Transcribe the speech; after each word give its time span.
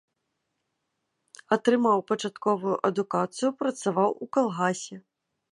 Атрымаў 1.57 1.99
пачатковую 2.11 2.75
адукацыю, 2.91 3.55
працаваў 3.63 4.09
у 4.25 4.33
калгасе. 4.39 4.95